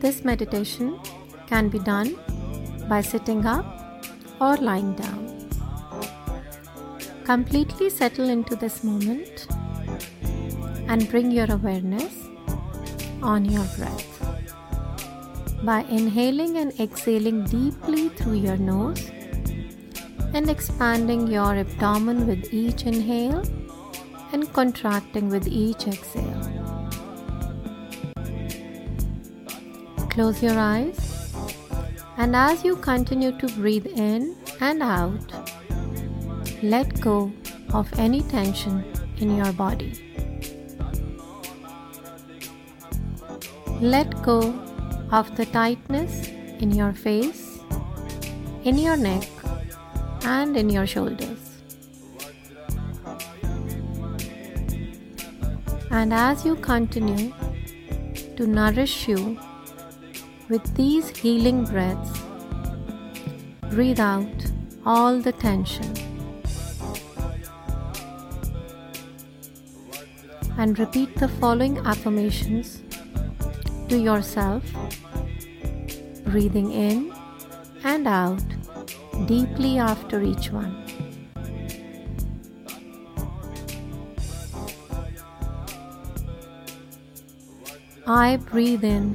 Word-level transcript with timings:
This 0.00 0.22
meditation 0.22 1.00
can 1.46 1.68
be 1.70 1.78
done 1.78 2.16
by 2.88 3.00
sitting 3.00 3.46
up 3.46 3.64
or 4.40 4.56
lying 4.56 4.94
down. 4.94 5.48
Completely 7.24 7.88
settle 7.88 8.28
into 8.28 8.54
this 8.54 8.84
moment 8.84 9.46
and 10.88 11.08
bring 11.10 11.30
your 11.30 11.50
awareness 11.50 12.12
on 13.22 13.46
your 13.46 13.64
breath. 13.78 14.10
By 15.64 15.84
inhaling 15.84 16.58
and 16.58 16.78
exhaling 16.78 17.44
deeply 17.44 18.10
through 18.10 18.34
your 18.34 18.58
nose 18.58 19.10
and 20.34 20.50
expanding 20.50 21.26
your 21.28 21.54
abdomen 21.56 22.26
with 22.26 22.52
each 22.52 22.82
inhale 22.82 23.42
and 24.34 24.52
contracting 24.52 25.28
with 25.28 25.46
each 25.46 25.86
exhale. 25.86 26.44
Close 30.10 30.42
your 30.42 30.58
eyes 30.58 31.14
and 32.16 32.34
as 32.36 32.64
you 32.64 32.76
continue 32.76 33.36
to 33.38 33.48
breathe 33.54 33.86
in 33.86 34.36
and 34.60 34.82
out, 34.82 35.32
let 36.62 37.00
go 37.00 37.32
of 37.72 37.92
any 37.98 38.22
tension 38.22 38.84
in 39.18 39.36
your 39.36 39.52
body. 39.52 39.92
Let 43.80 44.20
go 44.22 44.38
of 45.10 45.36
the 45.36 45.46
tightness 45.46 46.28
in 46.60 46.70
your 46.70 46.92
face, 46.92 47.58
in 48.64 48.78
your 48.78 48.96
neck, 48.96 49.28
and 50.24 50.56
in 50.56 50.70
your 50.70 50.86
shoulders. 50.86 51.53
And 55.96 56.12
as 56.12 56.44
you 56.44 56.56
continue 56.56 57.32
to 58.36 58.46
nourish 58.48 59.06
you 59.06 59.38
with 60.48 60.74
these 60.74 61.08
healing 61.16 61.64
breaths, 61.64 62.20
breathe 63.70 64.00
out 64.00 64.50
all 64.84 65.20
the 65.20 65.30
tension. 65.30 65.94
And 70.58 70.76
repeat 70.80 71.14
the 71.14 71.28
following 71.28 71.78
affirmations 71.78 72.82
to 73.88 73.96
yourself, 73.96 74.64
breathing 76.24 76.72
in 76.72 77.14
and 77.84 78.08
out 78.08 78.42
deeply 79.26 79.78
after 79.78 80.22
each 80.22 80.50
one. 80.50 80.83
I 88.06 88.36
breathe 88.36 88.84
in 88.84 89.14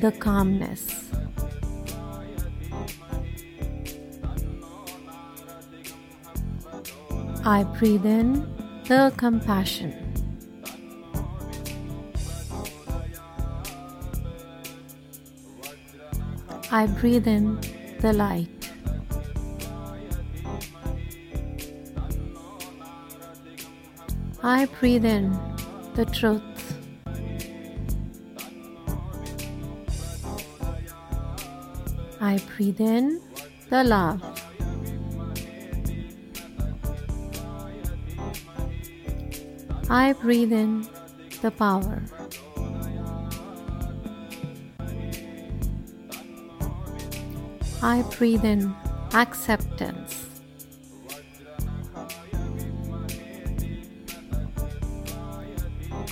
the 0.00 0.12
calmness. 0.12 1.10
I 7.42 7.64
breathe 7.64 8.04
in 8.04 8.46
the 8.86 9.14
compassion. 9.16 9.94
I 16.70 16.86
breathe 16.86 17.26
in 17.26 17.58
the 18.00 18.12
light. 18.12 18.70
I 24.42 24.66
breathe 24.66 25.06
in 25.06 25.32
the 25.94 26.04
truth. 26.04 26.67
I 32.20 32.38
breathe 32.56 32.80
in 32.80 33.20
the 33.70 33.84
love. 33.84 34.22
I 39.88 40.12
breathe 40.14 40.52
in 40.52 40.86
the 41.42 41.50
power. 41.50 42.02
I 47.82 48.02
breathe 48.18 48.44
in 48.44 48.74
acceptance. 49.14 50.26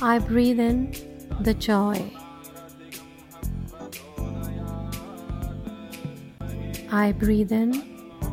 I 0.00 0.20
breathe 0.20 0.60
in 0.60 0.94
the 1.40 1.54
joy. 1.54 2.12
I 6.90 7.12
breathe 7.12 7.50
in 7.50 7.72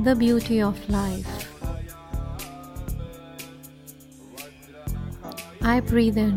the 0.04 0.16
beauty 0.16 0.62
of 0.62 0.78
life. 0.90 1.50
I 5.62 5.80
breathe 5.80 6.18
in 6.18 6.36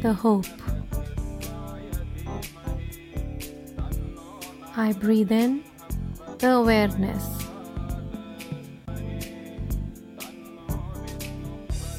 the 0.00 0.12
hope. 0.14 0.46
I 4.76 4.92
breathe 4.94 5.32
in 5.32 5.62
the 6.38 6.52
awareness. 6.52 7.26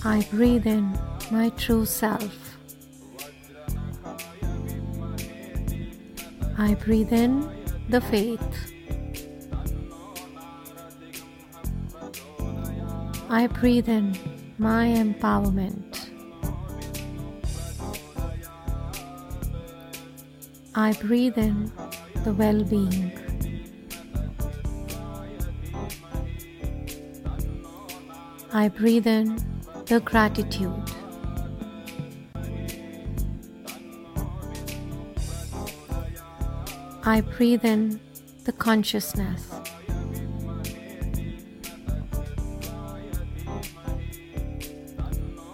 I 0.03 0.25
breathe 0.31 0.65
in 0.65 0.97
my 1.29 1.49
true 1.49 1.85
self. 1.85 2.57
I 6.57 6.73
breathe 6.75 7.13
in 7.13 7.47
the 7.89 8.01
faith. 8.01 8.71
I 13.33 13.47
breathe 13.47 13.87
in 13.87 14.13
my 14.57 14.87
empowerment. 14.87 16.09
I 20.75 20.91
breathe 20.91 21.37
in 21.37 21.71
the 22.25 22.33
well 22.33 22.61
being. 22.65 23.13
I 28.51 28.67
breathe 28.67 29.07
in 29.07 29.37
the 29.85 30.01
gratitude. 30.01 30.91
I 37.05 37.21
breathe 37.21 37.63
in 37.63 38.01
the 38.43 38.51
consciousness. 38.51 39.60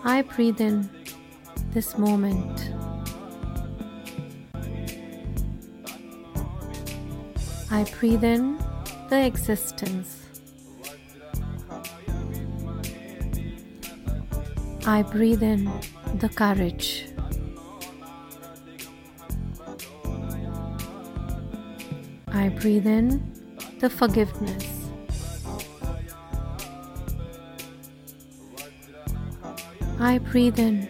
I 0.10 0.22
breathe 0.22 0.62
in 0.62 0.90
this 1.74 1.98
moment. 1.98 2.72
I 7.70 7.84
breathe 8.00 8.24
in 8.24 8.58
the 9.10 9.26
existence. 9.26 10.22
I 14.86 15.02
breathe 15.02 15.44
in 15.44 15.66
the 16.20 16.30
courage. 16.30 17.10
I 22.28 22.48
breathe 22.48 22.88
in 22.88 23.22
the 23.80 23.90
forgiveness. 23.90 24.77
I 30.00 30.20
breathe 30.20 30.60
in 30.60 30.88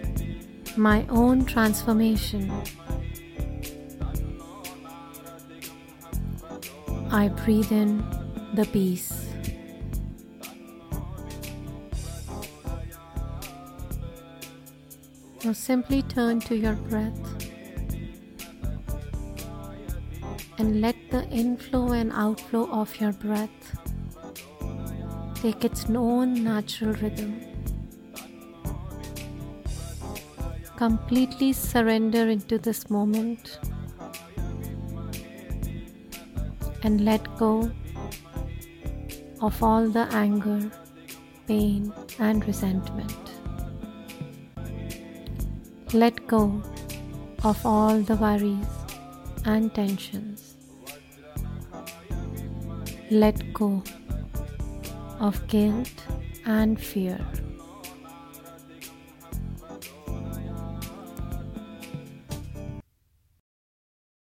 my 0.75 1.05
own 1.09 1.45
transformation. 1.45 2.51
I 7.09 7.29
breathe 7.29 7.71
in 7.71 8.03
the 8.53 8.65
peace. 8.65 9.29
Now 15.45 15.53
simply 15.53 16.01
turn 16.01 16.41
to 16.41 16.57
your 16.57 16.73
breath 16.73 17.17
and 20.57 20.81
let 20.81 20.95
the 21.11 21.23
inflow 21.29 21.93
and 21.93 22.11
outflow 22.11 22.69
of 22.71 22.99
your 22.99 23.13
breath 23.13 23.77
take 25.35 25.63
its 25.63 25.85
own 25.89 26.43
natural 26.43 26.93
rhythm. 26.95 27.56
Completely 30.77 31.53
surrender 31.53 32.29
into 32.29 32.59
this 32.59 32.89
moment 32.91 33.59
and 36.83 37.01
let 37.01 37.23
go 37.37 37.71
of 39.41 39.63
all 39.63 39.87
the 39.89 40.07
anger, 40.11 40.71
pain, 41.47 41.91
and 42.19 42.45
resentment. 42.45 43.31
Let 45.93 46.27
go 46.27 46.61
of 47.43 47.65
all 47.65 47.99
the 48.01 48.15
worries 48.15 48.67
and 49.45 49.73
tensions. 49.73 50.57
Let 53.09 53.51
go 53.51 53.81
of 55.19 55.47
guilt 55.47 56.03
and 56.45 56.79
fear. 56.79 57.19